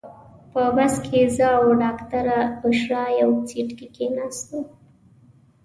په 0.51 0.61
بس 0.75 0.93
کې 1.05 1.21
زه 1.35 1.47
او 1.59 1.65
ډاکټره 1.83 2.39
بشرا 2.61 3.03
یو 3.21 3.29
سیټ 3.49 3.69
کې 3.77 3.87
کېناستو. 3.95 4.59